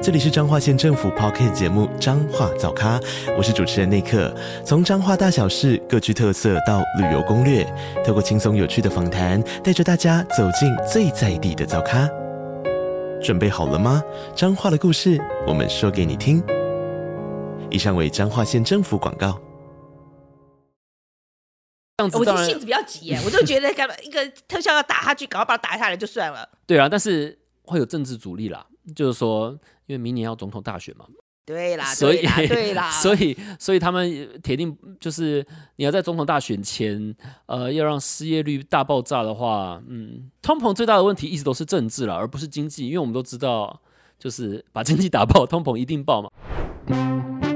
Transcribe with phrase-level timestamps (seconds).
[0.00, 3.00] 这里是彰化县政府 Podcast 节目《彰化早咖》，
[3.36, 4.32] 我是主持人内克。
[4.64, 7.64] 从彰化大小事各具特色到旅游攻略，
[8.06, 12.08] 透过轻松有趣的访谈，带着大家走进最在地的早咖。
[13.20, 14.00] 准备好了吗？
[14.36, 16.40] 彰化的故事，我们说给你听。
[17.68, 19.36] 以上为彰化县政府广告。
[22.12, 26.48] 我就性子比较急耶，我就觉得干嘛一个特效要打下去，赶快把它打下来就算了。
[26.66, 28.64] 对啊，但是会有政治阻力啦，
[28.94, 29.58] 就是说。
[29.88, 31.06] 因为明年要总统大选嘛，
[31.46, 35.42] 对啦，所以对啦， 所以所以他们铁定就是
[35.76, 37.16] 你要在总统大选前，
[37.46, 43.80] 呃，要让失业率大爆炸的话，嗯，通膨最大的问题一直都是政治啦，而不是经济，因为我们都知道，
[44.18, 47.47] 就是把经济打爆，通膨一定爆嘛。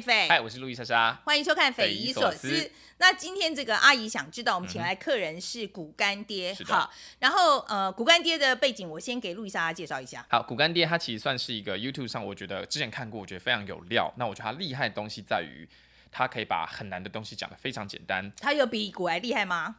[0.00, 2.48] 嗨，我是路易莎莎，欢迎收看《匪夷所思》。
[2.96, 10.24] 那今天这个阿姨想知道，我们请来客人是骨干爹，嗯、好，然后呃，骨干爹的背景，我先给路易莎莎介绍一下。
[10.30, 14.10] 好，骨干爹他其实算是一个 YouTube 上，我觉得之前看过，我觉得非常有料。
[14.16, 15.68] 那我觉得他厉害的东西在于，
[16.10, 18.32] 他可以把很难的东西讲得非常简单。
[18.40, 19.76] 他有比古埃厉害吗？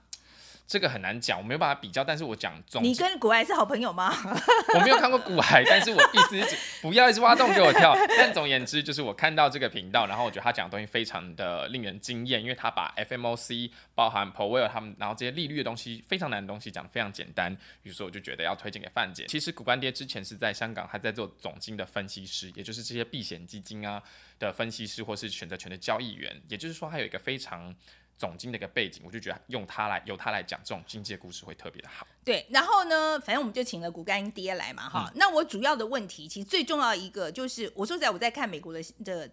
[0.66, 2.82] 这个很难讲，我没有办法比较，但是我讲总。
[2.84, 4.12] 你跟股癌是好朋友吗？
[4.74, 7.94] 我没有看过股癌，但是我意思是不要一直挖洞给我跳。
[8.18, 19.26] 但总言之，就是我看到这个频道，然后我觉得他讲的东西非常的令人惊艳，因为他把 FMOC 包含 Powell 他们，然后这些利率的东西非常难的东西讲得非常简单，于是我就觉得要推荐给范姐。
[19.28, 24.02] 其实股干爹之前是在香港他在做总经的分析师，也就是这些避险基金啊
[24.40, 27.76] 的分析师，或是选择权的交易员，也就是说他有一个非常。
[28.18, 32.08] 总经的一个背景，我就觉得用它来由它来讲这种经济故事会特别的好。
[32.24, 35.14] 对，然后呢，反正我们就请了股干爹来嘛，哈、嗯。
[35.16, 39.30] 那我主要的问题，其实最重要一个就是，我说实在，我在看美国的的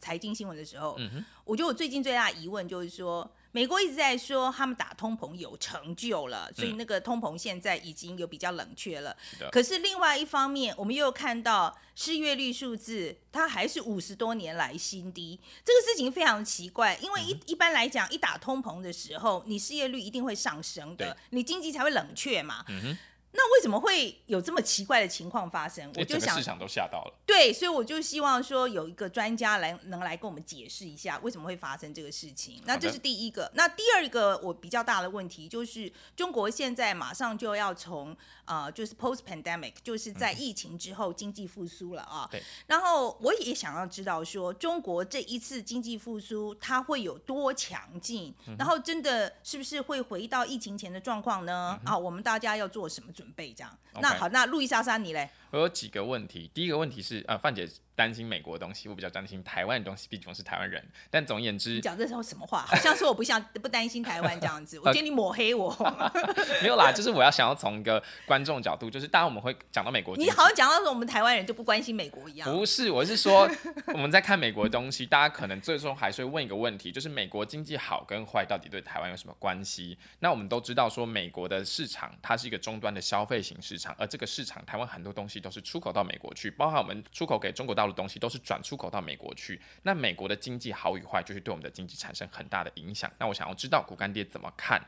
[0.00, 3.30] 财经新闻的时候，嗯，我觉得我最近最大的疑问就是说。
[3.56, 9.16] 美国一直在说他们打通膨有成就了，所以那个通膨现在已经有比较冷却了。
[9.40, 15.40] 嗯、可是另外一方面，我们又看到失业率数字，它还是五十多年来新低。
[15.64, 22.62] 这个事情非常奇怪，因为一、嗯、一般来讲，一打通膨的时候，你失业率一定会上升的，你经济才会冷却嘛。
[22.68, 22.98] 嗯
[23.36, 25.92] 那为什么会有这么奇怪的情况发生？
[25.96, 27.14] 我就想，市场都吓到了。
[27.26, 32.62] 对，所以我就希望说有一个专家来能来跟我们解释一下为什么会发生这个事情。
[32.64, 33.50] 那这是第一个。
[33.54, 42.26] 那第二个我比较大的问题就是，中国现在马上就要从呃，就是 post pandemic，就是在疫情之后经济复苏了啊。
[42.30, 42.42] 对。
[42.66, 48.34] 然后我也想要知道说，中国这一次经济复苏它会有多强劲？
[48.58, 51.78] 然后真的是不是会回到疫情前的状况呢？
[51.84, 53.26] 啊，我们大家要做什么准备？
[53.26, 55.28] 准备这样那好，那路易莎莎你嘞？
[55.50, 56.48] 我有几个问题。
[56.54, 60.86] 第一个问题是，啊，范姐担心美国的东西，我比较担心台湾的东西，毕竟我是台湾人。
[61.10, 62.60] 但总而言之，你讲这是什么话？
[62.60, 65.74] 好像说我不像不担心台湾这样子， 我觉得你抹黑我。
[66.62, 72.48] 没有啦， 就是我要想要从一个观众角度，就是当然我们会讲到美国，你好像讲到说我们台湾人就不关心美国一样。
[72.50, 73.50] 不是，我是说
[73.94, 79.96] 我们在看美国的东西，大家可能最终还是会问一个问题，就是美国经济好跟坏到底对台湾有什么关系？
[80.18, 89.60] 那我们都知道说美国的市场它是一个终端的消费型市场，而这个市场台湾很多东西都是出口到美国去，包含我们出口给中国大陆的东西都是转出口到美国去。
[89.82, 93.10] 那美国的经济好与坏，就是对我们的经济产生很大的影响。
[93.18, 94.82] 那我想要知道股干爹怎么看？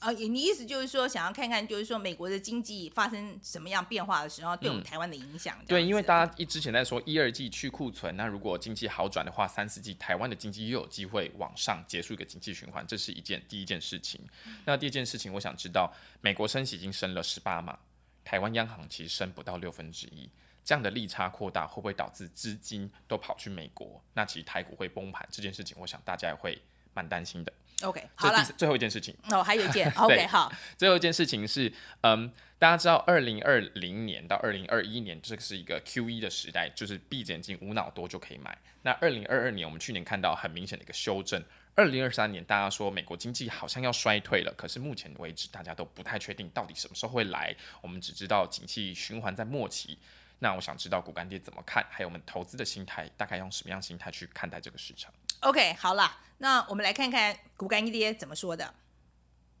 [0.00, 5.56] 啊，你意思就是说，想要看看，就是说美国的经济发生什么样变化的时候，对我们台湾的影响。
[5.64, 14.20] 对，因为大家一之前在说一二季去库存，那如果经济好转的话，三四季台湾的经济又有机会往上结束一个经济循环，这是一件第一件事情。
[14.64, 17.78] 那第二件事情，我想知道，美国升息已经升了十八码，
[18.24, 20.28] 台湾央行其实升不到六分之一。
[20.64, 24.02] 这样的利差扩大会不会导致资金都跑去美国？
[24.14, 26.60] 那其实台股会崩盘这件事情，我想大家也会
[26.94, 27.52] 蛮担心的。
[27.82, 31.72] OK，好了，最后一件事情哦，还有一件， OK，好，最后一件事情是，
[32.02, 38.56] 嗯，大家知道，二零二零年到二零二一年，这个是一个 QE 的时代，就是闭着眼睛无脑多就可以买。
[38.82, 41.42] 那二零二二年，我们去年看到很明显的一个修正。
[41.74, 47.56] 二零二三年，大家说美国经济好像要衰退了，可是目前为止，大家都不太确定到底什么时候会来。
[47.80, 49.98] 我们只知道景气循环在末期。
[50.42, 58.74] 那我想知道股干爹怎么看，还有我们投资的心态，大概用什么样心态去看待这个市场？OK，好了，那我们来看看股干爹怎么说的。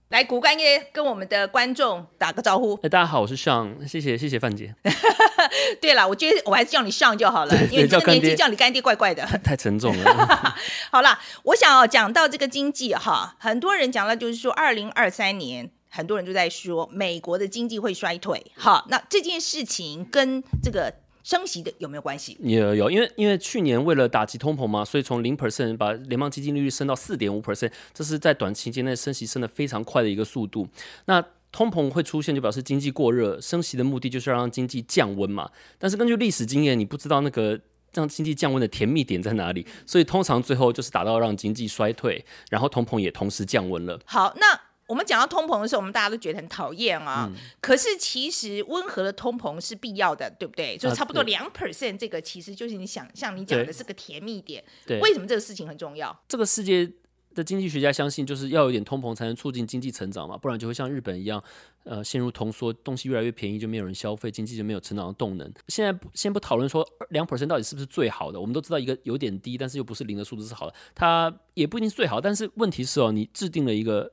[0.08, 2.74] 来，股干爹跟我们的观众打个招呼。
[2.82, 4.74] 哎，大家好，我是尚，谢谢谢谢范姐。
[5.80, 10.56] 对了，我觉得我还是叫你尚就好了，因为这个年纪叫你干爹怪怪的，太，太沉重了。
[10.90, 18.42] 好了，我想哦，讲到这个经济哈，很多人讲到，就是说二零二三年，很多人就在说美国的经济会衰退。
[18.56, 20.92] 好，那这件事情跟这个。
[21.24, 22.36] 升息的有没有关系？
[22.40, 30.66] 有有，因为因为去年为了打击通膨嘛，所以从零 percent 把联邦基金利率升到四点五 percent，这是在短期间内升息升的非常快的一个速度。
[31.04, 35.48] 那通膨会出现，就表示经济过热，升息的目的就是要让经济降温嘛。
[35.78, 37.60] 但是根据历史经验，你不知道那个
[37.92, 44.00] 让经济降温的甜蜜点在哪里，所以通常最后就是达到让经济衰退，然后通膨也同时降温了。
[44.06, 44.71] 好，那。
[44.92, 47.26] 我们讲到通膨的时候，我们大家都觉得很讨厌啊。
[47.26, 50.76] 嗯、可是其实温和的通膨是必要的，对不对？
[50.76, 54.62] 就差不多两 percent，这个其实就是你想像你讲的是个甜蜜点。
[54.86, 56.14] 对，为什么这个事情很重要？
[56.28, 56.92] 这个世界
[57.34, 61.42] 的经济学家相信，就是要有一点通膨才能促进经济成长嘛，不然就会像日本一样，
[61.84, 65.50] 呃，陷入通缩，东西越来越便宜，就没有人消费，经济就没有成长的动能。
[65.68, 72.20] 现在先不讨论说两 percent 到底是不是最好的，我们都知道一个有点低，但是又不是零的数字是好的，它也不一定是最好。
[72.20, 74.12] 但是问题是哦，你制定了一个。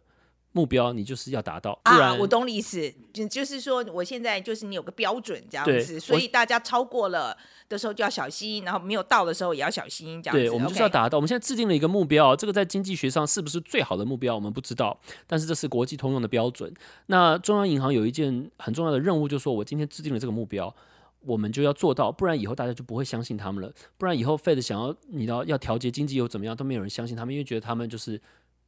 [0.51, 7.37] 目标你就是要达到，不然、啊、我懂你意思，就就是说，我现在就是你有个标准这样子，所以大家超过了
[7.69, 10.43] 的时候就要小心，然后没有到的时候也要小心这样子。
[10.43, 11.19] 对，我们就是要达到。
[11.19, 16.73] 我们现在制定了一个目标，这个在经济学上是不是最好的目标，我们不知道，但是这是国际通用的标准。
[17.05, 20.73] 那中央银行有一件很重要的任务，就是说我今天制定了这个目标，
[21.21, 23.71] 我们就要做到，不然以后大家就不会相信他们了。
[23.99, 28.19] 不然以后 Fed 想要你要要调节经济又怎么样，都没有人相信他们，因为觉得他们就是。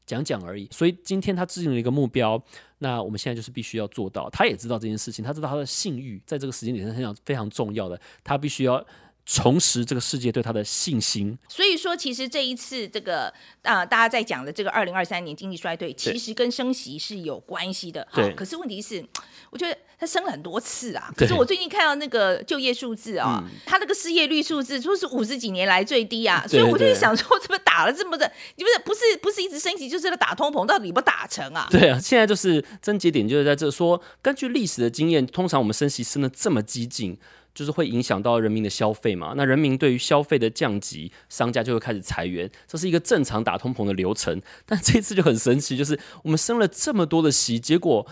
[0.06, 2.42] 讲讲而已，所以今天他制定了一个目标，
[2.80, 4.30] 那我们现在就是必须要做到。
[4.30, 8.86] 他也知道这件事情，他知道他的信誉在这个时间点上非常非常重要的，他必须要。
[9.32, 11.38] 重拾这个世界对他的信心。
[11.48, 13.28] 所以说，其实这一次这个
[13.62, 18.06] 啊、呃，大家在讲的这个二零二三年经济衰退，其实跟升息是有关系的。
[18.14, 18.34] 对。
[18.34, 19.02] 可是问题是，
[19.50, 21.10] 我觉得他升了很多次啊。
[21.16, 26.46] 可是我最近看到那个就业数字啊、他那个失业率数字说是五十几年来最低啊。
[26.46, 28.30] 所以我就想说，怎么打了这么的？
[28.58, 31.68] 你不是不是不是一直升级，就是在打通膨，到底不打成啊？
[31.72, 37.18] 对啊，现在就是症结点就是在这说，根据历史的经验，通常我们升息升的这么激进。
[37.54, 44.42] 就是会影响到人民的消费嘛，那人民对于消费的降级，商家就会开始裁员，这是一个正常打通膨的流程。
[44.66, 48.08] 但这次就很神奇，就是我们升了这么多的息，结果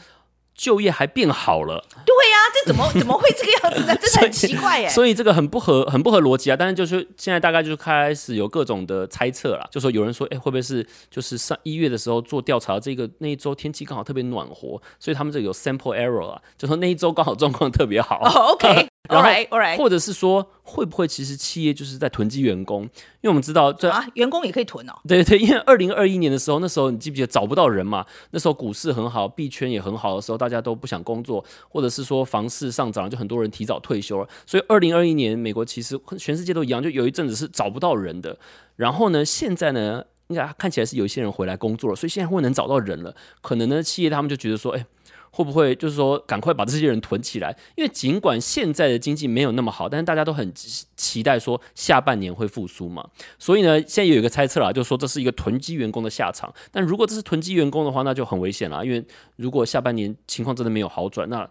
[0.54, 1.86] 就业还变好了。
[2.06, 3.96] 对呀、啊，这怎么怎么会这个样子呢？
[3.96, 4.90] 真的很奇怪耶。
[4.90, 6.58] 所以这个很不合很不合逻辑啊。
[6.58, 18.18] 但是就是现在大概就开始有各种的猜测了，就说有人说，哎，会不会是就是上一月的时候做调查，这个那一周天气刚好特别暖和，所以他们这个有 sample error 啊，就说那一周刚好状况特别好。
[18.18, 18.89] Oh, OK。
[19.08, 19.30] 然后，
[19.78, 22.84] 或者是说，会不会其实企业就是在囤积员工？
[22.84, 22.90] 因
[23.24, 24.94] 为我们知道，这啊，员工也可以囤哦。
[25.08, 28.06] 对对，因为二零二一年的时候，那时候你记不记得找不到人嘛？
[28.32, 34.28] 那时候股市很好，币圈也很好的时候，大家都不想工作，或者是说房市上涨，就很多人提早退休了。
[34.46, 38.38] 所以二零二一年，美国其实全世界都一样，就有一阵子是找不到人的。
[38.76, 43.16] 然后呢，现在呢，应该看起来是有一些人回来工作了，所以现在会能找到人了。
[43.42, 44.86] 可能呢，企业他们就觉得说，哎。
[45.32, 47.56] 会不会就是说，赶快把这些人囤起来？
[47.76, 50.52] 因为尽管现在的经济没有那么好，但是大家都很
[50.96, 53.08] 期待说下半年会复苏嘛。
[53.38, 56.54] 所以呢，现在有一个猜测啦，就是说这是一个囤积员工的下场。
[56.72, 58.84] 但如果这是囤积员工的话，那就很危险了。
[58.84, 59.06] 因为
[59.36, 61.50] 如果下半年情况真的没有好转，那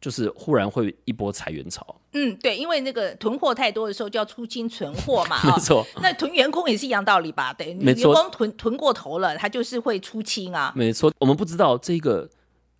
[0.00, 1.96] 就是忽然会一波裁员潮。
[2.12, 5.38] 嗯，对，因为那个囤货太多的时候，就要出清存货嘛。
[5.44, 7.52] 没错，那囤员工也是一样道理吧？
[7.54, 10.72] 对，没错，员工囤囤过头了，他就是会出清啊。
[10.74, 12.28] 没错，我们不知道这个。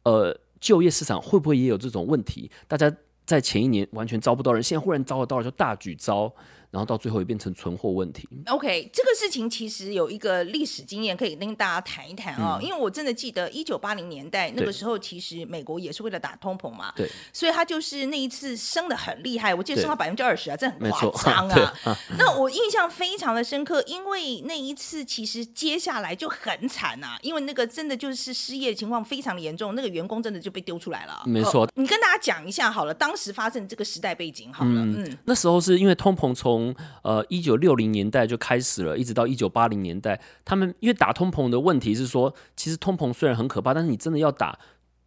[0.05, 2.51] 呃，就业市场会不会也有这种问题？
[2.67, 2.91] 大家
[3.27, 6.33] 在前一年完全招不到人，现在忽然招得到了，就大举招。
[6.71, 8.29] 然后到最后也变成存货问题。
[8.47, 12.59] OK，这个事情其实有一个历史经验可以跟大家谈一谈哦。
[12.61, 21.75] 嗯、因为我真的记得一九八零年代那个时候，其实美国也是为了打通膨嘛，对，所以他就是那一次升的很厉害，我记得升到百分之二十啊，这很夸张啊。
[21.85, 31.23] 啊那我印象非常的深刻，因为那一次其实接下来就很惨啊，因为那个真的就是失业情况非常的严重，那个员工真的就被丢出来了。
[31.27, 44.59] 没错，你跟大家讲一下好了，当时发生这个时代背景好了，嗯，嗯那时候是因为通膨从从呃一九六零年代就开始了，一直到一九八零年代，他们因为打通膨的问题是说，其实通膨虽然很可怕，但是你真的要打，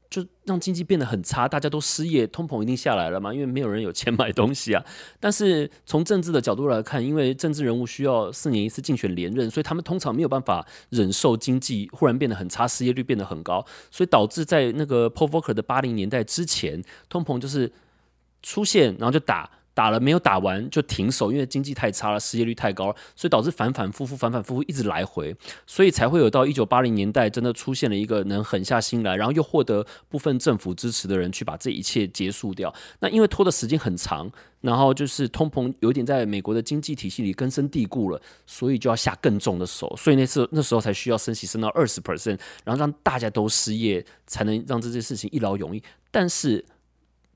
[0.09, 4.83] 就让经济变得很差，大家都失业，通膨一定下来了嘛，因为没有人有钱买东西啊。
[5.19, 17.71] 但是从政治的角度来看，因为政治人物需要四年一次竞选连任，所以他们通常没有办法忍受经济忽然变得很差，失业率变得很高，所以导致在那个 p o v o k e r 的八零年代之前，通膨就是
[18.41, 19.49] 出现，然后就打。
[19.73, 32.73] 打了没有打完就停手，因为经济太差了，失业率太高，所以导致反反复复、反反复复一直来回，所以才会有到一九八零年代真的出现了一个能狠下心来，然后又获得部分政府支持的人去把这一切结束掉。
[32.99, 45.81] 那因为拖的时间很长，然后就是通膨有点在美国的经济体系里根深蒂固了，所以就要下更重的手，所以那次那时候才需要升息升到二十 percent，然后让大家都失业，才能让这件事情一劳永逸。
[46.11, 46.63] 但是。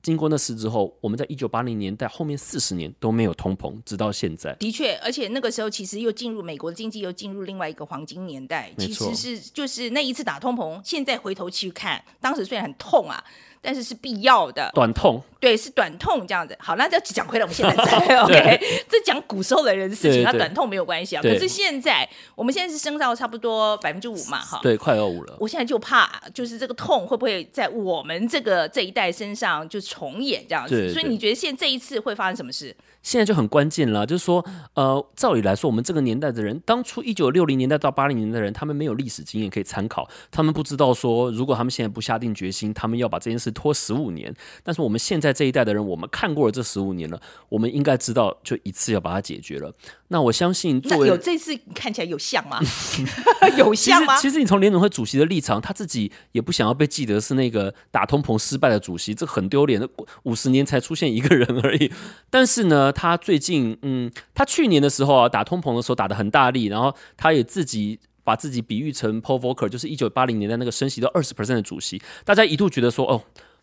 [0.02, 4.54] 经过那次之后，我们在一九八零年代后面四十年都没有通膨，直到现在。
[4.54, 8.72] 的确，而且那个时候其实又进入美国的经济又进入另外一个黄金年代。
[8.78, 13.22] 其实是就是那一次打通膨，现在回头去看，当时虽然很痛啊。
[13.60, 16.56] 但是是必要的，短痛，对，是短痛这样子。
[16.60, 21.22] 好，那就讲回来，我们现在 在 OK，这讲古时候的人的事情，那短痛没有关系啊。
[21.22, 25.36] 可是现在，我们现在是升到差不多百分之五嘛，哈，对，快要五了。
[25.40, 30.92] 我现在就怕，就是这个痛会不会在我们这个这一代身上就重演这样子？
[30.92, 32.74] 所以你觉得现在这一次会发生什么事？
[33.02, 44.34] 现在就很关键了，就是说，呃，照理来说，我们这个年代的人，当初一九六零年代到八零年代的人，他们没有历史经验可以参考，他们不知道说，如果他们现在不下定决心，他们要把这件事拖十五年。
[44.62, 49.72] 但是我们现在这一代的人，我们看过了这十五年了，我们应该知道，就一次要把它解决了。
[50.08, 52.60] 那我相信，作为有这次看起来有像吗？
[53.56, 54.16] 有像吗？
[54.16, 59.88] 其实，其实你从联总会主席的立场，他自己也不想要被记得是那个打通膨失败的主席，这很丢脸的，
[60.24, 61.92] 五十年才出现一个人而已。
[62.30, 73.22] 但是呢，他最近，嗯，他去年的时候啊，打通膨的时候打的很大力，然后他也自己把自己比喻成 Paul Volcker，就是一九八零年代那个升息到二十 percent 的主席，大家一度觉得说，哦。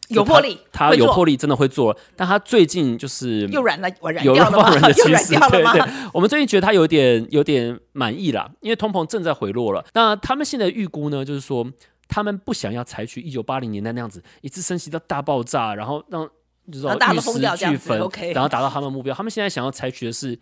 [0.10, 1.98] 有魄力，他有魄力，真的会做。
[2.16, 5.34] 但他最近就是又软了，软 有了放人的趋势。
[5.50, 5.82] 对对，
[6.14, 9.84] 我们最近觉得他有点有点满意了，因为通膨正在回落了。
[9.96, 11.66] 那他们现在预估呢，就是说
[12.08, 16.30] 他们不想要采取一九八零年代那样子一次升息到大爆炸，然后让
[16.72, 18.00] 就是玉石俱焚，
[18.34, 19.14] 然后达到他们目标。
[19.14, 20.38] 他们现在想要采取的是，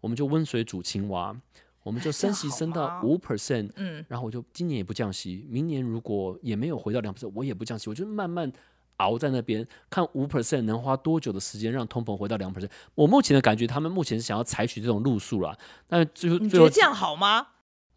[0.00, 1.34] 我们就温水煮青蛙，
[1.82, 8.52] 我们就升息升到五 percent，嗯，然后我就今年也不降息，明年如果也没有回到两 percent，我也不降息，我就慢慢。
[8.98, 12.70] 熬在那边看五 percent 能花多久的时间让通膨回到两 percent？
[12.94, 15.58] 我目前的感觉，他们目前是想要采取这种路数啦。
[15.88, 17.48] 那最后，你觉得这样好吗？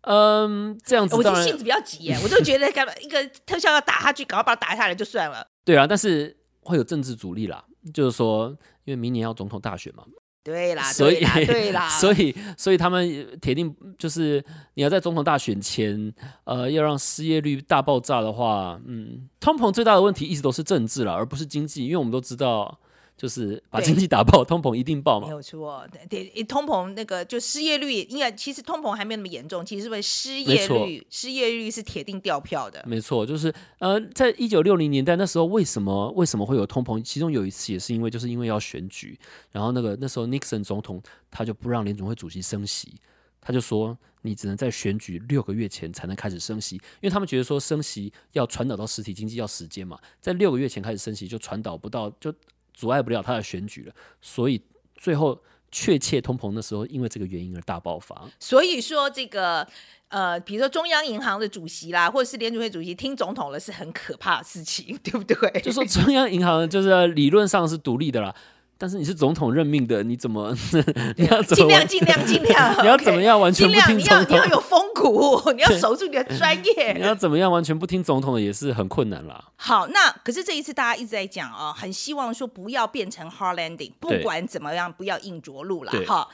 [0.02, 5.48] 嗯，这样子，我这性子比较急耶，我就觉得干嘛一个特效要打下去，赶快把它打下来就算了。
[5.64, 7.64] 对啊，但是会有政治阻力啦，
[7.94, 8.50] 就是说，
[8.86, 10.04] 因为明年要总统大选嘛。
[10.44, 14.42] 对啦，所以对啦， 所以所以他们铁定就是
[14.76, 16.14] 你要在总统大选前，
[16.46, 22.80] 呃，要让失业率大爆炸的话，嗯，通膨最大的问题一直都是政治了，而不是经济，因为我们都知道。
[23.18, 25.26] 就是把经济打爆，通膨一定爆嘛？
[25.26, 32.84] 没有错，对，通膨那个就失业率，因为其实通膨还没那么严重，其实是因为失业率，失业率是铁定掉票的。
[32.86, 37.02] 没错，就是呃，在一九六零年代那时候，为什么为什么会有通膨？
[37.02, 39.20] 其中有一次也是因为就是因为要选举，
[39.52, 43.02] 然后那个那时候 Nixon 总统他就不让联总会主席升息，
[43.42, 52.32] 他就说你只能在选举六个月前才能开始升息，因为他们觉得说升息要传导到实体经济要时间嘛，在六个月前开始升息就传导不到就。
[52.78, 54.62] 阻碍不了他的选举了，所以
[54.96, 55.42] 最后
[55.72, 58.30] 确切通膨的时候，因为这个原因而大爆发。
[58.40, 59.68] 所以说，这个
[60.10, 65.62] 呃，比如说中央银行的主席啦，或者是联储会主席听总统了，是很可怕的事情， 对不对？
[65.62, 68.36] 就说中央银行就是理论上是独立的啦。
[68.78, 70.56] 但是你是总统任命的，你怎么
[71.18, 72.76] 你要怎么尽量尽量尽量？
[72.84, 74.28] 你要怎么样完全不听总统？
[74.30, 76.94] 你要你要有风骨， 你要守住你的专业。
[76.94, 79.44] 你要怎么样完全不听总统的也是很困难啦。
[79.56, 86.28] 好，那可是这一次大家一直在讲啊，很希望说不要变成 hard landing，不管怎么样不要硬着陆了哈。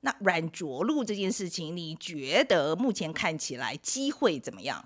[0.00, 4.84] 那软着陆这件事情，你觉得目前看起来机会怎么样？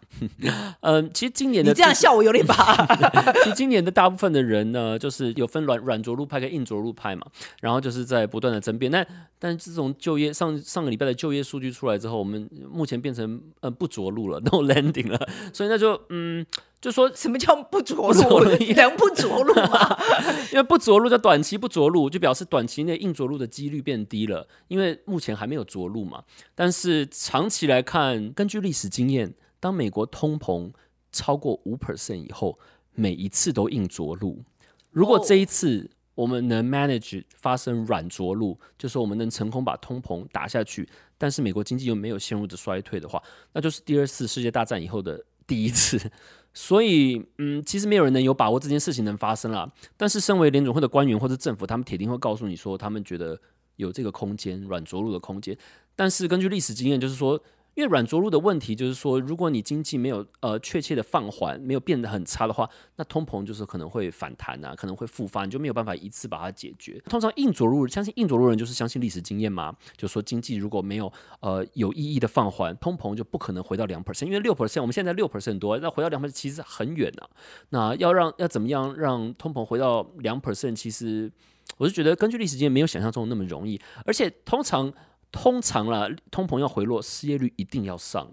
[0.80, 2.74] 嗯， 其实今年的你这样笑我有点怕。
[3.44, 7.26] 其实今年的大部分的人呢，就是有分软软着陆派跟硬着陆派嘛，
[7.60, 8.90] 然后就是在不断的争辩。
[8.90, 9.06] 那
[9.38, 16.46] 但自从就业上上个礼拜的就业数据出来之后，我们目前变成呃不着陆了，no landing 了，所以那就嗯。
[16.82, 18.44] 就说什么叫不着陆？
[18.74, 19.96] 能不着陆吗？
[20.50, 24.48] 因为不着陆叫短期不着陆，就表示短期内硬着陆的几率变低了。
[24.66, 26.24] 因为目前还没有着陆嘛。
[26.56, 30.72] 但是长期来看，根据历史经验，当美国通膨
[31.12, 32.58] 超过五 percent 以后，
[32.94, 34.42] 每一次都硬着陆。
[34.90, 43.22] 如果这一次我们能 manage 发生软着陆，就是我们能成功把通膨打下去，但是美国经济又没有陷入的衰退的话，
[43.52, 46.10] 那就是第二次世界大战以后的第一次。
[46.54, 49.70] 所以，嗯，其实没有人能有把握这件事情能发生啦。
[49.96, 53.40] 但是，身为联总会的官员或者政府，他们铁定会告诉你说，他们觉得
[53.76, 55.56] 有这个空间，软着陆的空间。
[55.96, 57.42] 但是，根据历史经验，就是说，
[57.74, 67.00] 因为软着陆的问题就是说，如果你经济没有呃确切的放缓，没有变得很差的话，那通膨就是可能会反弹啊，可能会复发，你就没有办法一次把它解决。
[67.08, 71.10] 通常硬着陆，相信硬着陆人就是相信历史经验嘛，就说经济如果没有
[71.40, 77.28] 呃有意义的放缓，通膨就不可能回到两 percent，因为六 percent 我们现在六 percent 多，那回到两 percent 其实很远啊。
[77.70, 81.32] 那要让要怎么样让通膨回到两 percent，其实
[81.78, 84.92] 我是觉得根据历史经验没有想象中那么容易，而且通常。
[85.32, 88.30] 通常啦，通膨要回落，失业率一定要上。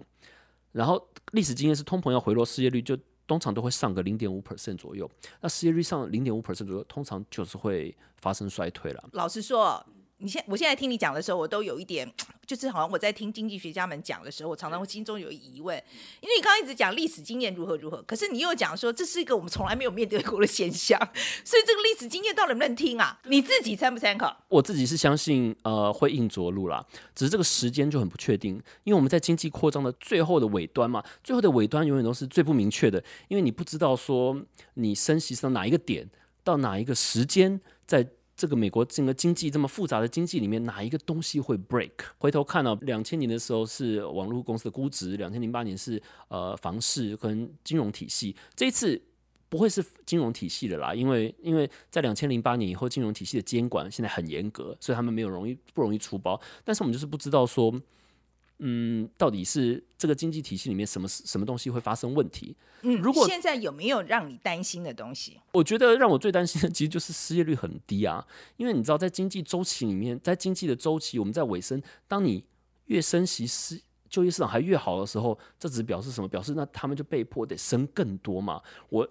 [0.70, 5.10] 然后历史经验是，通膨要回落，失业率就通常都会上个零点五 percent 左右。
[5.40, 9.08] 那失业率上零点五 percent 左右，通常就是会发生衰退了。
[9.12, 9.84] 老实说。
[10.22, 12.06] 你现我现在听你讲的时候，我都有一点，
[12.50, 15.80] 就是好像我在听经济学家们讲的时候，我常常会心中有疑问，
[16.20, 20.98] 因为你刚刚一直讲历史经验如何如何，可是你又讲说这是一个我们从来没有面对过的现象，
[21.44, 23.20] 所以这个历史经验到底能不能听啊？
[23.26, 24.36] 你自己参不参考？
[24.48, 34.36] 我自己是相信，呃，会硬着陆啦，只是这个时间就很不确定，因为我们在经济扩张的最后的尾端嘛，最后的尾端永远都是最不明确的，因为你不知道说
[34.74, 36.10] 你升息到哪一个点，
[36.42, 38.04] 到哪一个时间在。
[38.40, 41.90] 这个美国整个经济这么复杂的经济里面，哪一个东西会 break？
[42.16, 48.98] 回头看到两千年的时候是网络公司的估值，两千零八年是呃房市跟金融体系，这一次
[49.50, 57.78] 不会是金融体系的啦，因为因为在两千零八年以后，金融体系的监管现在很严格，所以他们没有容易不容易出包，但是我们就是不知道说。
[58.62, 62.54] 嗯，到底是这个经济体系里面什么什么东西会发生问题？
[62.82, 65.40] 嗯，如果现在有没有让你担心的东西？
[65.52, 68.26] 我觉得让我最担心的其实就是失业率很低啊，
[68.58, 72.44] 因为你知道，在经济周期里面，在经济的周期，我们在尾声，当你
[72.84, 76.28] 越升息，失就业市场还越好的时候，这只表示什么？
[76.28, 78.60] 表示那他们就被迫得升更多嘛。
[78.90, 79.08] 我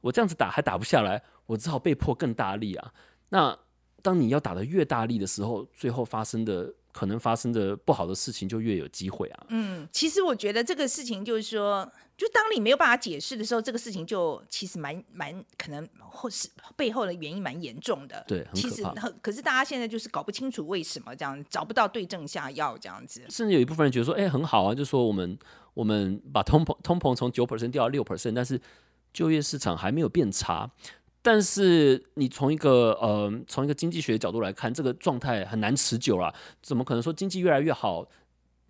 [0.00, 2.92] 我这样子打还打不下来，我只好被迫更大力啊。
[3.30, 3.58] 那
[4.00, 6.72] 当你要打得越大力的时候，最后发生的。
[6.92, 9.46] 可能发生的不好的事情就越有机会啊。
[9.48, 18.22] 嗯，其实我觉得这个事情就是说，就当你没有办法解释的时候，这个事情就其实蛮蛮可能或是背后的原因蛮严重的。
[18.28, 18.84] 对，其实
[19.20, 23.22] 可是大家现在就是搞不清楚为什么这样，找不到对症下药这样子。
[23.30, 25.38] 甚至有一部分人觉得说，哎，很好啊，就说我们
[25.74, 28.60] 我们把通膨通膨从九 percent 掉到六 percent，但是
[29.12, 30.70] 就业市场还没有变差。
[31.24, 36.34] 但是你从一个呃从一个经济学的角度来看，这个状态很难持久啊！
[36.60, 38.04] 怎么可能说经济越来越好，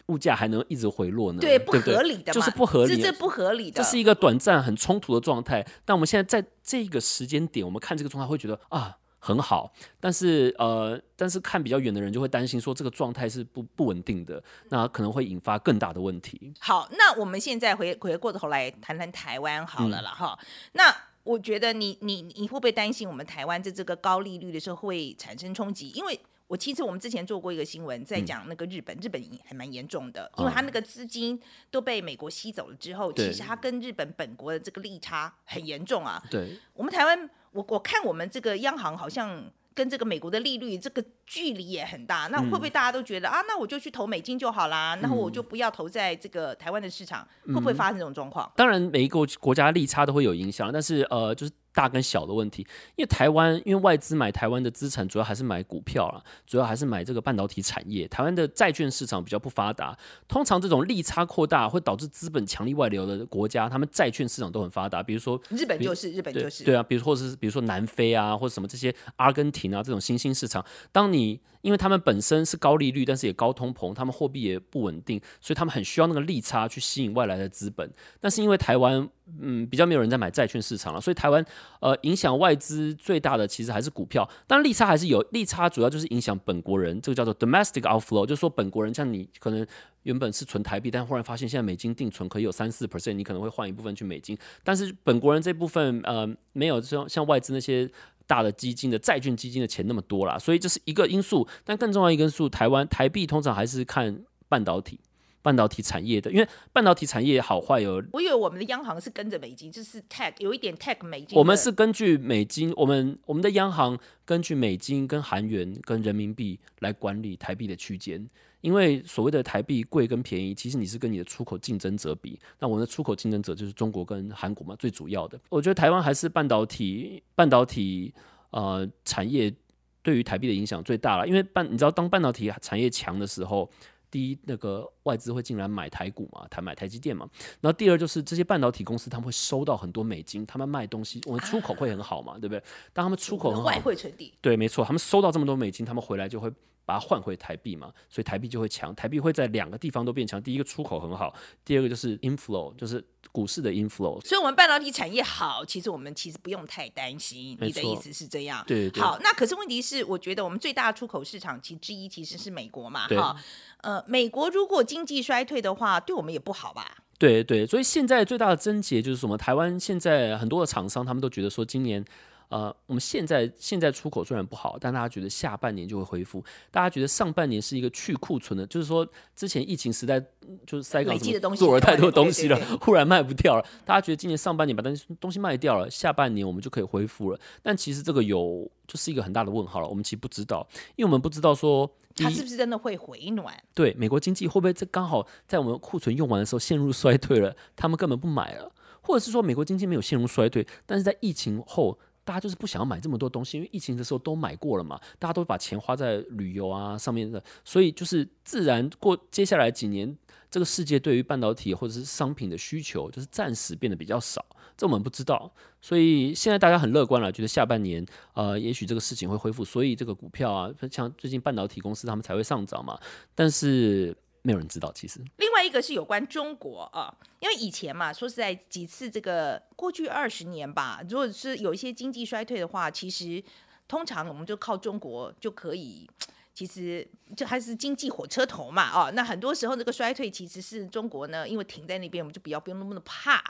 [0.09, 1.41] 物价还能一直回落呢？
[1.41, 5.67] 对，不合理的嘛，就是不合理，这这不合理的，这是一个短暂很冲突的状态。
[5.87, 16.53] 但我们现在在这个时间点，我们看这个状态会觉得啊很好，但是呃，但是看比较远的人就会担心说这个状态是不不稳定的，那可能会引发更大的问题。
[16.61, 20.95] 好，那我们现在回回过头来谈谈台湾好了啦哈、嗯，那。
[21.25, 25.91] 我觉得你你你会不会担心我们台湾在这个高利率的时候会产生冲击？
[25.91, 36.23] 因为我其实我们之前做过一个新闻，在讲那个日本，嗯、日本还蛮严重的，因为他那个资金都被美国吸走了之后，其实他跟日本本国的这个利差很严重啊。
[36.31, 39.51] 对，我们台湾，我我看我们这个央行好像。
[39.75, 48.51] 跟这个美国的利率这个距离也很大，那会不会大家都觉得、嗯、啊，那我就去投美金就好啦，然后我就不要投在这个台湾的市场，嗯、会不会发生这种状况？
[48.57, 51.53] 当然，每一个国家利差都会有影响，但是呃，就是。
[51.75, 58.07] 大跟小的问题，因为台湾，因为外资买台湾的资产，主要还是买股票啦，主要还是买这个半导体产业。
[58.09, 59.97] 台湾的债券市场比较不发达，
[60.29, 65.03] 通常这种利差扩大会导致资本强力外流的国家，他们债券市场都很发达。
[65.03, 77.89] 比如说日本就是日本就是对，对啊，比如或者是比如说南非啊，或者什么这些阿根廷啊这种新兴市场，当你因为他们本身是高利率，但是也高通膨，他们货币也不稳定，所以他们很需要那个利差去吸引外来的资本。
[78.21, 79.09] 但是因为台湾
[79.41, 81.45] 嗯比较没有人在买债券市场了，所以台湾
[81.81, 84.29] 呃影响外资最大的其实还是股票。
[84.47, 89.67] 当然利差还是有，利差主要就是影响本国人，这个叫做 domestic outflow，就是说本国人像你可能
[90.03, 94.37] 原本是存台币，但忽然发现现在美金定存可以有三四 percent，你可能会换一部分去美金。
[94.63, 97.91] 但是本国人这部分呃没有像像外资那些。
[98.25, 101.47] 大的基金的债券基金的钱那么多啦，所以这是一个因素。
[101.65, 104.99] 但更重要一个因素，台湾台币通常还是看半导体、
[105.43, 108.03] 半导体产业的，因为半导体产业好坏有。
[108.13, 111.37] 我以为我们的央行是跟着美金，就是 tag 有一点 tag 美金。
[111.39, 118.27] 我们是根据美金，我们我们的央行根据美金、跟韩元、跟人民币来管理台币的区间。
[118.61, 122.39] 因为所谓的台币贵跟便宜，其实你是跟你的出口竞争者比。
[122.61, 125.37] 那我们的出口竞争者就是中国跟韩国嘛，最主要的。
[125.49, 128.15] 我觉得台湾还是半导体，半导体
[128.51, 129.53] 呃产业
[130.01, 131.27] 对于台币的影响最大了。
[131.27, 133.69] 因为半，你知道，当半导体产业强的时候，
[134.13, 137.27] 第一，那个外资会进来买台股嘛，台买台积电嘛。
[137.63, 142.63] 然后第二就是这些半导体公司他们会收到很多美金，他们卖东西，我们出口会很好嘛，啊、对不对？
[142.93, 144.35] 当他们出口很好，外汇存底。
[144.43, 146.53] 对，没错，他们收到这么多美金，他们回来就会。
[146.85, 150.43] 把它换回台币嘛，所以台币就会强，台币会在两个地方都变强。
[150.43, 154.21] 第一个出口很好，第二个就是 inflow，就是股市的 inflow。
[154.25, 157.57] 所以，我们半导体产业好，其实我们其实不用太担心。
[157.61, 158.65] 你的意思是这样？
[158.67, 159.03] 对，对，对。
[159.03, 163.37] 好，那可是问题是，我觉得我们最大的出口市场其之一其实是美国嘛，哈。
[163.83, 166.97] 呃，美国如果经济衰退的话，对我们也不好吧？
[167.19, 169.37] 对对，所以现在最大的症结就是什么？
[169.37, 172.05] 台湾现在很多的厂商他们都觉得说今年。
[172.49, 176.45] 呃，我们现在现在出口虽然不好，但大家觉得下半年就会恢复。
[176.71, 180.21] 大家觉得上半年是一个去库存的，就是说之前疫情时代
[180.67, 183.65] 就是塞港什么做了太多东西了， 忽然卖不掉了。
[183.85, 187.41] 大家觉得今年上半年把东西东西卖掉了，下半年我们就可以恢复了。
[187.63, 189.89] 但其实这个有就是一个很大的问号了。
[189.89, 193.55] 我们其实不知道，因为我们不知道说它是不是真的会回暖。
[193.73, 197.57] 对，美国经济会不会这刚好在我们库存用完的时候陷入衰退了？
[197.75, 201.99] 他们根本不买了，或者是说美国经济没有陷入衰退，但是在疫情后。
[202.25, 210.17] 大家就是不想要买这么多东西，因为疫情的时候都买过了嘛，大家都把钱花在旅游啊上面的，所以就是自然过接下来几年，
[210.51, 214.45] 这个世界对于半导体或者是商品的需求就是暂时变得比较少，
[214.77, 218.05] 这我们不知道，所以现在大家很乐观了，觉得下半年
[218.35, 222.99] 呃也许这个事情会恢复，所以这个股票啊，像最近半导体公司他们才会上涨嘛，
[223.35, 224.17] 但是。
[224.43, 233.43] 没有人知道，其实另外一个是有关中国啊，因为以前嘛，说实在几次这个过去二十年吧，如果是有一些经济衰退的话，其实
[233.87, 236.09] 通常我们就靠中国就可以。
[236.55, 243.43] 其实就还是经济火车头嘛，哦，那很多时候那个衰退其实是中国呢，因为停在那边，我们就比较不用那么的怕。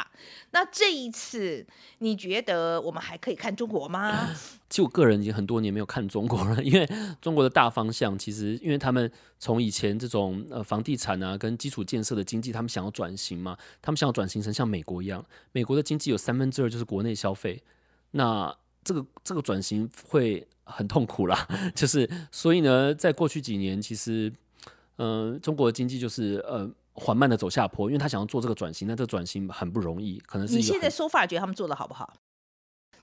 [0.53, 1.67] 那这一次，
[1.99, 4.31] 你觉得我们还可以看中国吗？
[4.71, 6.89] 其实我个人已经很多年没有看中国了， 因为
[7.21, 9.11] 中国的大方向其实，因为他们
[9.41, 17.63] 从以前这种呃房地产啊跟基础建设的经济，他们想要转型嘛，他们想要转型成像美国一样，美国的经济有三分之二就是国内消费，
[18.13, 20.47] 那这个这个转型会。
[20.65, 24.33] 很痛苦啦， 就是所以呢，在过去几年，其实，
[24.97, 32.15] 嗯、呃，中国的经济就是呃缓慢的走下坡，因为他想要做这个转型，那这个转型很不容易，可能是你现在 so far 觉得他们做的好不好？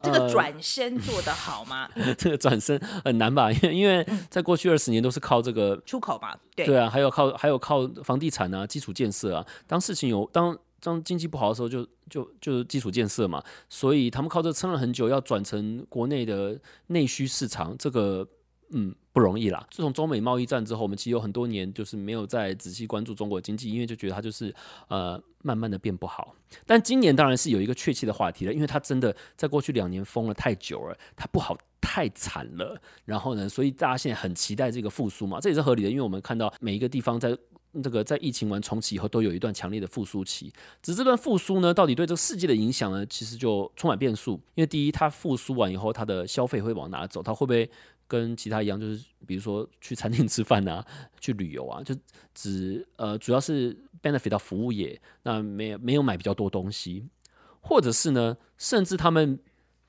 [0.01, 1.89] 这个转身做得好吗？
[1.95, 3.51] 呃、 这个转身很难吧？
[3.51, 10.57] 因为因为在过去二十年都是靠这个出口嘛，对对啊，还有靠还有靠房地产啊，基础建设啊，当事情有当。
[10.81, 18.27] 当经济不好的时候就，就就是基础建设嘛，所以他们靠这撑了很久，要转成国内的内需市场，这个
[18.69, 19.65] 嗯不容易啦。
[19.71, 24.53] 自从中美贸易战之后，我们其实有很多年就是没有再仔细关注中国经济，因为就觉得它就是
[24.87, 26.35] 呃慢慢的变不好。
[26.65, 32.81] 但今年当然是有一个确切的话题了，因为它真的在过去两年封了太久了，它不好太惨了。
[33.05, 37.37] 然后呢，所以大家现在很期待这个复苏嘛，这也是合理的，因为我们看到每一个地方在。
[37.83, 40.51] 这个在疫情完重启以后，都有一段强烈的复苏期。
[40.81, 44.33] 只是这段复苏呢，到底对这个世界的影响呢，其实就充满变数。
[44.55, 47.21] 因为第一，它复苏完以后，它的消费会往哪走？
[47.21, 47.69] 它会不会
[48.07, 50.83] 跟其他一样，就是比如说去餐厅 吃饭啊，
[51.19, 51.95] 去旅游啊，就
[52.33, 57.05] 只呃主要是 benefit 到服务业，那没没有买比较多东西，
[57.61, 59.37] 或者是呢，甚至他们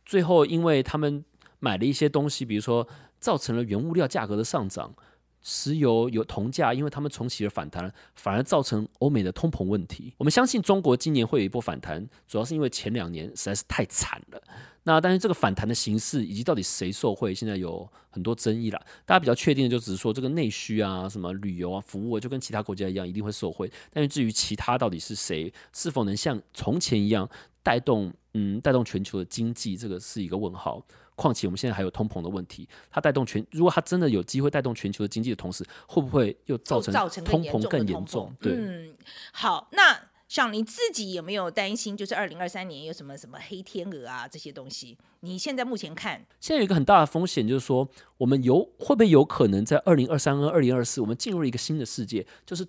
[0.05, 1.25] 最后因为他们
[1.61, 2.87] 买了一些东西，比如说
[3.19, 4.95] 造成了原物料价格的上涨。
[5.43, 10.13] 石油有铜价，因为他们重启了反弹，反而造成欧美的通膨问题。
[10.19, 14.43] 我们相信中国今年会有一波反弹，主要是因为前两年实在是太惨了。
[14.83, 18.81] 那但是这个反弹的形式以及到底谁受惠，现在有很多争议了。
[19.05, 23.71] 大家比较确定的就只是说这个内需啊、什么旅游啊、服务啊，就跟其他国家一样，一定会受惠。
[23.93, 27.29] 但是至于其他到底是谁，是否能像从前一样
[27.63, 30.83] 带动，嗯，带动全球的经济，这个是一个问号。
[31.21, 36.93] 况且我们现在还有通膨的问题，它带动全，如果它真的有机会带动全球的经济的同时，会不会又造成
[37.25, 38.35] 通膨更严重？
[38.41, 38.95] 对，嗯，
[39.33, 44.97] 好，那像你自己有没有担心，就是二零二三年有什么什么黑天鹅啊这些东西？
[45.21, 52.67] 你现在目前看，现在有一个很大的风险，就是说我们有会不会有可能在二零二三跟二零二四，我们进入一个新的世界，就是。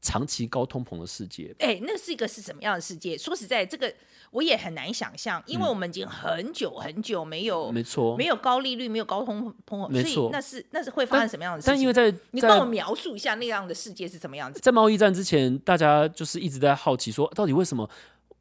[0.00, 3.18] 长期高通膨的世界，哎、欸，那是一个是什么样的世界？
[3.18, 3.92] 说实在，这个
[4.30, 11.72] 我也很难想象，因为我们已经很久很久没有，嗯、没错，没有高利率，没有高通膨，没错，所以那是那是会发生什么样的事情？
[11.74, 14.58] 但因为在，在你帮我描述一下那样的世界是什么样子？
[14.60, 17.88] 在贸易战之前，大家就是一直在好奇说，到底为什么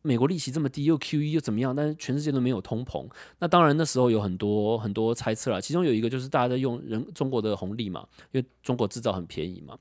[0.02, 1.76] 美国利息这么低，又 QE 又怎么样？
[1.76, 3.06] 但是全世界都没有通膨。
[3.40, 9.78] 那当然那时候有很多很多猜测了，其中有一个就是大家在用人中国的红利嘛，因为中国制造很便宜嘛。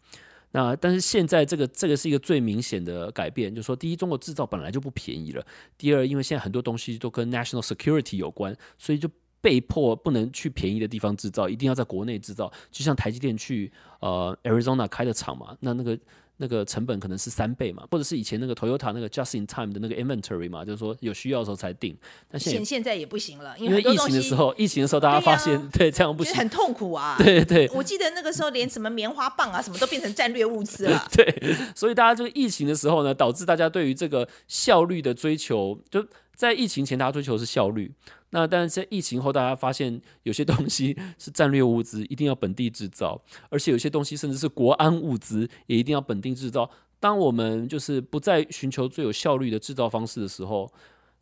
[0.53, 5.43] 那但是现在这个这个是一个最明显的改变，就是说，第一，中国制造本来就不便宜了；
[5.77, 9.09] 第二，因为现在很多东西都跟 national security 有关，所以就
[9.41, 12.53] 被迫不能去便宜的地方制造，一定要在国内制造。
[12.71, 15.99] 就像台积电去呃 Arizona 开的厂嘛，那那个。
[16.39, 21.97] 那个成本可能是三倍嘛，或者是以前那个 Toyota 那个 Just in Time 的那个 Inventory 嘛，就是说有需要的时候才定。
[22.31, 27.17] 但现在现在也不行了，因为疫情的时候，疫情的时候大家发现对，啊、对这样不行，很痛苦啊。
[27.19, 31.07] 对对，我记得那个时候连什么棉花棒啊什么都变成战略物资了。
[31.13, 36.07] 对，所以大家这个疫情的时候呢，导致大家对于这个效率的追求就。
[36.39, 37.91] 在疫情前，大家追求的是效率。
[38.31, 46.71] 那但是在疫情后，大家发现有些东西 是战略物资，一定要本地制造；而且有些东西甚至是国安物资，也一定要本地制造。
[47.01, 50.71] 当我们就是不再寻求最有效率的制造方式的时候，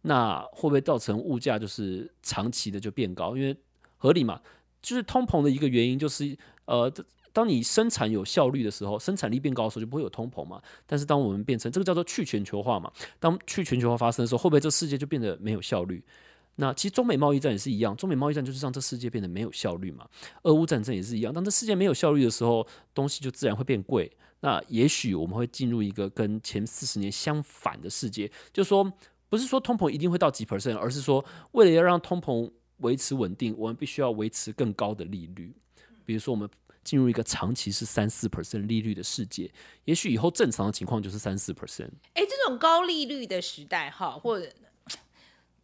[0.02, 3.36] 那会不会造成物价就是长期的就变高？
[3.36, 3.56] 因为
[3.96, 4.40] 合理嘛，
[4.80, 6.92] 就是通膨的一个原因就是呃。
[7.32, 10.58] 当你生产有效率的时候，生产力变高的时候，就不会有通膨嘛。
[10.86, 12.90] 但是当我们变成这个叫做去全球化嘛，
[13.20, 16.02] 当去全球化发生的时候，会不会这世界就变得没有效率？
[16.56, 20.08] 那其实中美贸易战也是一样，中美贸易战就是让这世界变得没有效率嘛。
[20.42, 24.10] 俄乌战争也是一样，当这世界没有效率的时候，东西就自然会变贵。
[24.40, 28.92] 那也许我们会进入一个跟前四十年相反的世界，就是说，
[29.28, 35.54] 不是说通膨一定会到几 percent，而是说，为了要让通膨维持稳定，我们必须要维持更高的利率。
[36.04, 36.48] 比如说我们。
[36.86, 39.50] 进入一个长期是三四 percent 利率的世界，
[39.86, 41.90] 也许以后正常的情况就是三四 percent。
[42.12, 44.48] 哎，这种高利率的时代，哈，或者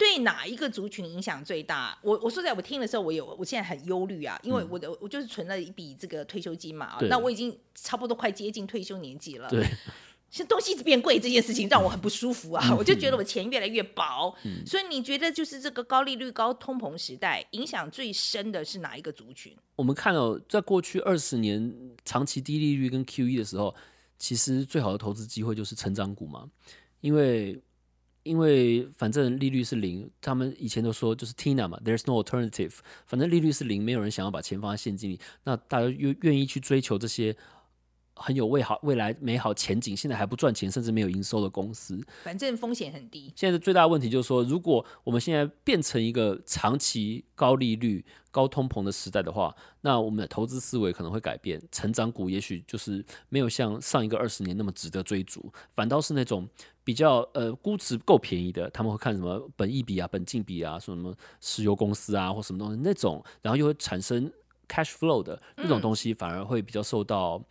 [0.03, 1.97] 对哪一个族群影响最大？
[2.03, 9.49] 我我说在我听的时候，我有，我现在很忧虑啊，因为我的、嗯、我就是存了一笔这个退休金嘛，那我已经差不多快接近退休年纪了。
[9.49, 9.65] 对。
[10.35, 12.75] 是东西一直变贵这件事情让我很不舒服啊！
[12.75, 19.55] 我就觉得我钱越来越薄，嗯、所以你觉得就是这个高利率、高通膨时代影响最深的是哪一个族群？
[19.77, 21.71] 我们看到在过去二十年
[22.03, 23.75] 长期低利率跟 QE 的时候，
[24.19, 26.49] 其实最好的投资机会就是成长股嘛，
[27.03, 27.61] 因为
[28.23, 32.73] 因为反正利率是零，他们以前都说就是 TINA 嘛，There's no alternative，
[33.07, 37.37] 反正利率是零，没有人想要把钱放在现金里，那大家又愿意去追求这些。
[38.23, 43.33] 很有未好未来美好前景，现在还不赚钱，甚至没有营收的公司，反正风险很低。
[43.35, 51.61] 现在的最大的问题就是说，如果我们现在变成一个长期高利率、高通膨的时代的话，那我们的投资思维可能会改变。
[51.73, 56.49] 成长股也许就是没有像上一个二十年那么值得追逐，反倒是那种
[56.85, 64.31] 比较呃估值够便宜的，他们会看什么本益比啊、本净比啊，说什么石油公司啊或什么东西那种，然后又会产生
[64.69, 67.43] cash flow 的那种东西，反而会比较受到。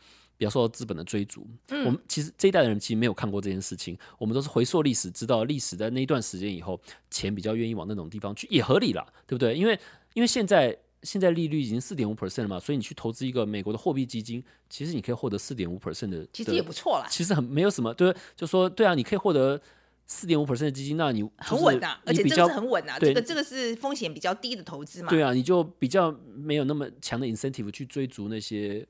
[0.42, 3.96] 比较受到资本的追逐，嗯、我们其实这一代的人其实没有看过这件事情。
[4.18, 9.56] 我们都是回溯历史，知道历史在那一段时间以后，钱比较愿意往那种地方去，也合理啦，对不对？
[9.56, 9.80] 因为
[10.16, 17.06] 因为现在现在利率已经四点五 percent 了嘛，所以你去投资一个美国的货币基金，其实你可以获得四点五 percent 的，其实也不错啦。
[17.08, 19.62] 其实很没有什么，对，就说对啊，你可以获得
[20.08, 25.10] 四点五 percent 的基金，那你很稳啊，而且这个是很稳啊，这个这个是风险比较低的投资嘛。
[25.10, 28.84] 对啊，你就比较没有那么强的 incentive 去追逐那些。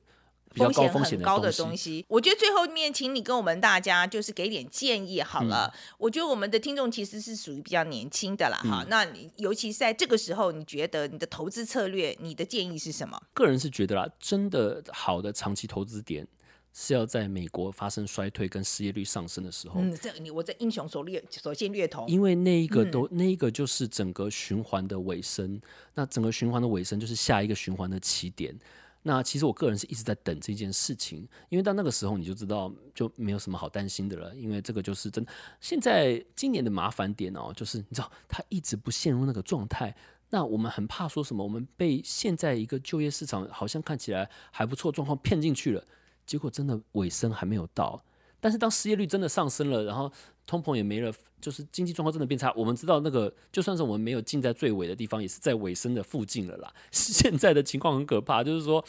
[0.54, 5.72] 风险很高的东西，我觉得最后面，请你跟我们大家就是给点建议好了。
[5.72, 8.86] 嗯、我觉得我们的听众其实是属于比较年轻的啦，哈、嗯。
[8.88, 13.20] 那你尤其是在这个时候，你觉得你的投资策略，你的建议是什么？
[13.32, 16.26] 个人是觉得啦，真的好的长期投资点
[16.74, 19.80] 是要在美国发生衰退跟失业率上升的时候。
[19.80, 25.60] 嗯，这你我这英雄所略所见略同，因为那一个都、嗯、那一个就是整个循环的尾声。
[25.94, 28.58] 那整个循环的尾声就是下一个循环的起点。
[29.04, 35.26] 那其实我个人是一直在等这件事情，因为到那个时候你就知道就没有什么好担心的了，因为这个就是真。
[35.60, 39.94] 现在今年的麻烦点哦，就是你知道他一直不陷入那个状态，
[40.30, 45.84] 那我们很怕说什么，我们被现在一个就业市场好像看起来还不错状况骗进去了，
[46.24, 48.04] 结果真的尾声还没有到。
[48.40, 50.12] 但是当失业率真的上升了，然后
[50.46, 56.72] 通膨也没了，就是经济状况真的变差，我们知道那个就算是我们没有进在最尾的地方，也是在尾声的附近了啦。
[56.90, 58.84] 现在的情况很可怕，就是说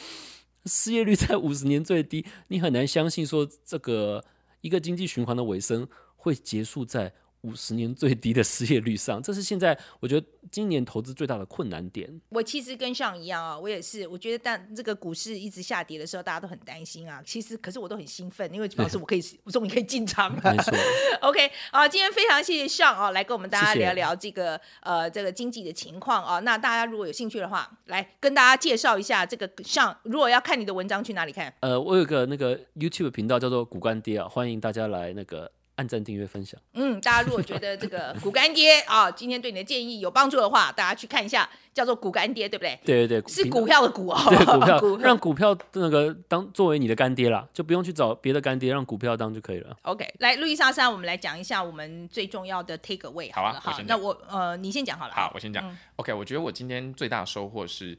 [0.66, 4.24] 失业率在 五十年最低，你很难相信说这个
[4.62, 7.13] 一个经济循环的尾声会结束在。
[7.43, 12.10] 五十年最低的失业率上，这是现在我觉得今年投资最大的困难点。
[12.29, 17.21] 我其实跟上一样啊，我也是，我觉得但这个股市一直下跌的时候，大家都很担心啊。
[17.25, 20.56] 其实，可是我都很兴奋，因为表示 我可以，我终于可以进场了。
[20.56, 20.73] 没错。
[21.21, 26.39] OK，好，今天非常谢谢上啊，来跟我们大家聊聊这个呃这个经济的情况啊。
[26.39, 31.53] 那大家如果有兴趣的话，来跟大家介绍一下这个上，如果要看你的文章，去哪里看？
[31.60, 35.51] 呃，我有个那个 YouTube 频道叫做股干爹啊，欢迎大家来那个。
[35.75, 36.59] 按赞、订阅、分享。
[36.73, 42.79] 嗯，大家如果觉得这个 股干爹啊，今天对你的建议有帮助的话，大家去看一下，叫做股干爹，对不对？
[42.86, 44.17] 对对对，是股票的股哦。
[44.29, 44.38] 对，
[44.79, 49.75] 股票 让股票那个当作为你的干爹啦，就不用去找别的干爹，让股票当就可以了。
[49.81, 53.41] OK，来，路易莎莎，我们来讲一下我们最重要的 take away 好。
[53.41, 55.13] 好啊，好，那我呃，你先讲好了。
[55.13, 55.67] 好，我先讲。
[55.67, 57.97] 嗯、OK，我觉得我今天最大的收获是。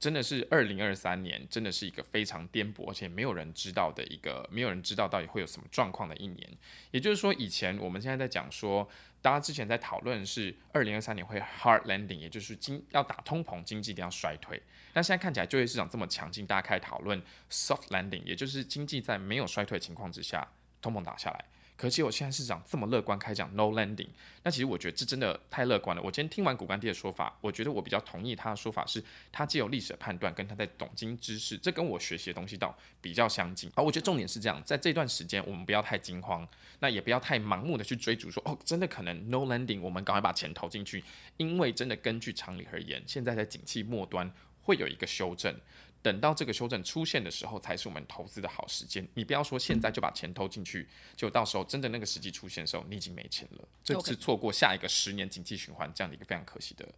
[0.00, 6.48] 真的是二零二三年，真的是一个非常颠簸，而且没有人知道的一个，没有人知道到底会有什么状况的一年。
[6.90, 8.88] 也就是说，以前我们现在在讲说，
[9.20, 14.60] 大家之前在讨论是二零二三年会 hard landing，也就是经要打通膨，经济一定要衰退。
[14.94, 20.48] 但现在看起来就业市场这么强劲，大家开始讨论 soft landing，也就是经济在没有衰退的情况之下，
[20.80, 21.44] 通膨打下来。
[21.80, 24.08] 可惜我现在市场这么乐观，开讲 no landing，
[24.42, 26.02] 那其实我觉得这真的太乐观了。
[26.02, 33.72] 我今天听完股干爹的说法，我觉得我比较同意他的说法是，他既有历史的判断，跟他在懂经知识，这跟我学习的东西倒比较相近。
[33.74, 36.46] 而我觉得重点是这样，在这段时间我们不要太惊慌，
[36.80, 41.02] 那也不要太盲目的去追逐，说哦真的可能 no landing，我们赶快把钱投进去，
[41.38, 45.58] 因为真的根据常理而言，现在在景气末端会有一个修正。
[46.02, 49.06] 等到这个修正出现的时候，才是我们投资的好时间。
[49.14, 56.88] 你不要说现在就把钱投进去，就到时候真的那个时机出现的时候，你已经没钱了，这是错过下一个十年经济循环这样的一个非常可惜的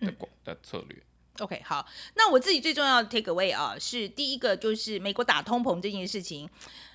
[0.00, 1.02] 的的策略。
[1.38, 6.48] OK，好，那我自己最重要的 take away 啊，是第一个就是美国打通膨这件事情，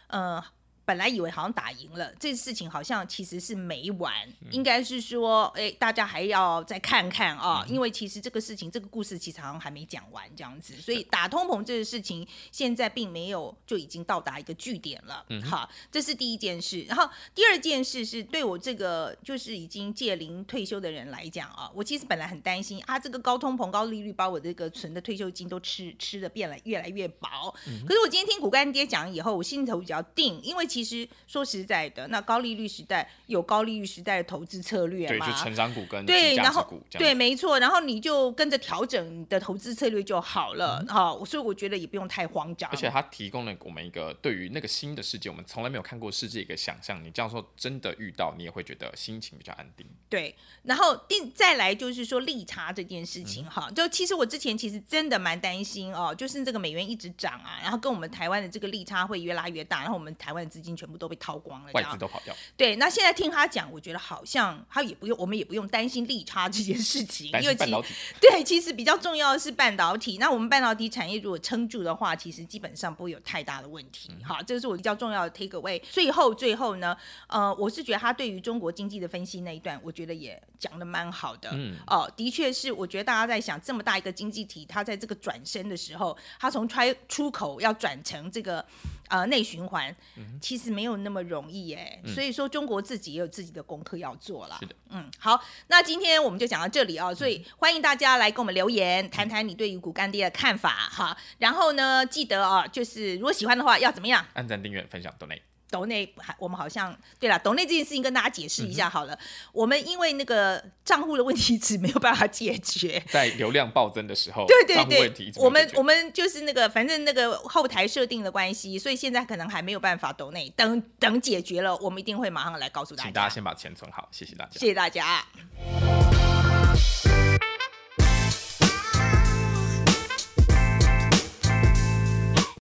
[0.08, 0.44] 呃。
[0.88, 15.26] 本来以为好像打赢了，这事情好像其实是没完，嗯、应该是说，哎，大家还要再看看啊，嗯、因为其实这个事情，这个故事其实好像还没讲完这样子，所以打通膨这个事情现在并没有就已经到达一个据点了。
[15.28, 16.82] 嗯，好，这是第一件事。
[16.84, 27.54] 然后第二件事是对我这个就是已经届龄退休的人来讲啊，我其实本来很担心啊，这个高通膨、高利率把我这个存的退休金都吃吃的变了越来越薄。
[27.68, 30.66] 嗯、可是我今天听骨干爹讲以后，我心头比较定，因为。
[30.77, 35.26] 其实说实在的，那高利率时代有高利率时代的投资策略嘛？
[35.26, 40.86] 对，就成长股跟对，然后对，没错，然后你就跟着调整你的投资策略就好了。
[40.88, 42.70] 好、嗯，所以我觉得也不用太慌张。
[42.70, 47.04] 而且它提供了我们一个对于那个新的世界，我们从来没有看过世界一个想象。
[47.04, 49.86] 你这样说真的遇到，你也会觉得心情比较安定。
[50.10, 60.67] 对，然后定再来就是说利差这件事情哈，嗯、就其实我之前其实真的蛮担心哦，就是这个美元一直涨啊，然后跟我们台湾的这个利差会越拉越大，然后我们台湾的资金。
[60.76, 62.36] 全部都被掏光了，外资都跑掉。
[62.56, 67.84] 对，那现在听他讲，我觉得好像他也不用，我们也不用担心利差这件事情，因为其实
[68.20, 70.18] 对，其实比较重要的是半导体。
[70.18, 74.10] 那我们半导体产业如果撑住的话，其实基本上不会有太大的问题。
[74.18, 75.82] 嗯、好，这是我比较重要的 take away。
[75.92, 81.50] 最后，最后呢，呃，我是觉得他对于中国经济的分析那一段，我觉得也讲的蛮好的。
[81.54, 86.78] 嗯，哦、呃，的确是，我觉得大家在想这么大一个经济体，它在这个转身的时候，它从出
[87.08, 88.66] 出口要转成这个。
[89.10, 89.96] 呃，内循环
[90.42, 94.58] 其实没有那么容易耶，嗯、所以说中国自己也有自己的功课要做了。
[94.60, 101.18] 是的，嗯，好，那今天我们就讲到这里啊，所以欢迎大家来跟我们留言，谈谈你对于骨干爹的看法哈。
[101.38, 104.26] 然后呢，记得啊，就是如果喜欢的话，要怎么样？
[104.34, 105.42] 按赞、订阅、分享都内。
[105.70, 109.14] 抖内还我们好像对了，抖内这件事情跟大家解释一下好了。
[109.14, 109.20] 嗯、
[109.54, 120.52] 我们因为那个账户的问题一直没有办法解决，在流量暴增的时候， 对对对，我们我们就是那个反正那个后台设定的关系，所以现在可能还没有办法抖内。
[120.56, 123.04] 等等解决了，我们一定会马上来告诉大家。
[123.04, 125.26] 请大家先把钱存好，谢谢大家，谢谢大家。